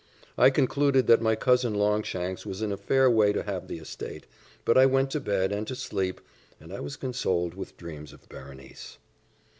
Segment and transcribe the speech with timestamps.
[0.35, 4.25] I concluded that my cousin Longshanks was in a fair way to have the estate;
[4.65, 6.21] but I went to bed and to sleep,
[6.59, 8.97] and I was consoled with dreams of Berenice.